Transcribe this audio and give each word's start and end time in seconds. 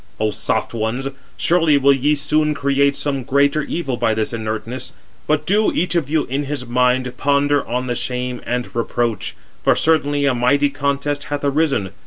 O 0.19 0.31
soft 0.31 0.73
ones! 0.73 1.09
surely 1.37 1.77
will 1.77 1.93
ye 1.93 2.15
soon 2.15 2.55
create 2.55 2.97
some 2.97 3.21
greater 3.21 3.61
evil 3.61 3.97
by 3.97 4.15
this 4.15 4.33
inertness: 4.33 4.93
but 5.27 5.45
do 5.45 5.71
each 5.71 5.93
of 5.93 6.09
you 6.09 6.25
in 6.25 6.45
his 6.45 6.65
mind 6.65 7.15
ponder 7.17 7.63
on 7.67 7.85
the 7.85 7.93
shame 7.93 8.41
and 8.43 8.75
reproach; 8.75 9.35
for 9.63 9.75
certainly 9.75 10.25
a 10.25 10.33
mighty 10.33 10.71
contest 10.71 11.25
hath 11.25 11.43
arisen. 11.43 11.91